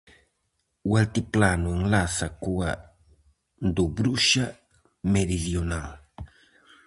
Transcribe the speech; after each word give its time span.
O 0.89 0.91
altiplano 1.01 1.69
enlaza 1.79 2.27
coa 2.43 2.71
Dobruxa 3.75 4.45
meridional. 5.13 5.91